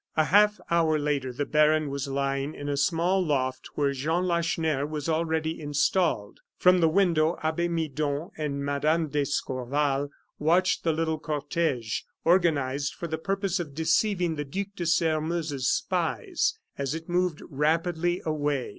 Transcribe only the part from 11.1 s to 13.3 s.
cortege, organized for the